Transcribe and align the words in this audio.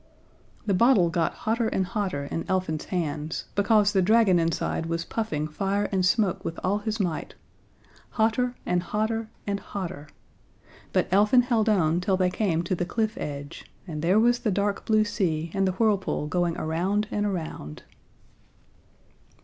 The 0.65 0.73
bottle 0.73 1.11
got 1.11 1.31
hotter 1.45 1.67
and 1.67 1.85
hotter 1.85 2.25
in 2.25 2.49
Elfin's 2.49 2.85
hands, 2.85 3.45
because 3.53 3.93
the 3.93 4.01
dragon 4.01 4.39
inside 4.39 4.87
was 4.87 5.05
puffing 5.05 5.47
fire 5.47 5.87
and 5.91 6.03
smoke 6.03 6.43
with 6.43 6.59
all 6.63 6.79
his 6.79 6.99
might 6.99 7.35
hotter 8.17 8.55
and 8.65 8.81
hotter 8.81 9.29
and 9.45 9.59
hotter 9.59 10.07
but 10.91 11.07
Elfin 11.11 11.43
held 11.43 11.69
on 11.69 12.01
till 12.01 12.17
they 12.17 12.31
came 12.31 12.63
to 12.63 12.73
the 12.73 12.83
cliff 12.83 13.15
edge, 13.19 13.71
and 13.85 14.01
there 14.01 14.19
was 14.19 14.39
the 14.39 14.49
dark 14.49 14.85
blue 14.85 15.03
sea, 15.05 15.51
and 15.53 15.67
the 15.67 15.73
whirlpool 15.73 16.25
going 16.25 16.57
around 16.57 17.07
and 17.11 17.27
around. 17.27 17.83